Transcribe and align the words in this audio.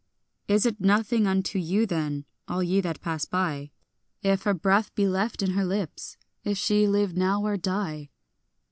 Is 0.47 0.65
it 0.65 0.79
nothing 0.81 1.27
unto 1.27 1.59
you 1.59 1.85
then, 1.85 2.25
all 2.47 2.63
ye 2.63 2.81
that 2.81 3.01
pass 3.01 3.25
by, 3.25 3.69
If 4.23 4.41
her 4.45 4.53
breath 4.55 4.91
be 4.95 5.07
left 5.07 5.43
in 5.43 5.51
her 5.51 5.63
lips, 5.63 6.17
if 6.43 6.57
she 6.57 6.87
live 6.87 7.15
now 7.15 7.45
or 7.45 7.55
die? 7.55 8.09